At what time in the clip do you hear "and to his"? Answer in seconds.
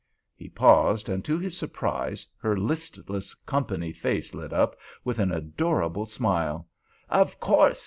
1.09-1.55